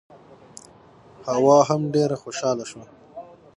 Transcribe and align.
حوا 1.29 1.57
هم 1.69 1.81
ډېره 1.95 2.15
خوشاله 2.23 2.65
شوه. 2.71 2.85